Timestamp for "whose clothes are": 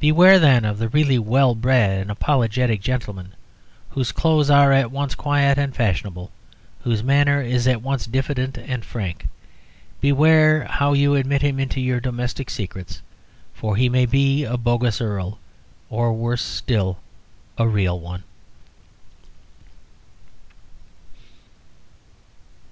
3.90-4.72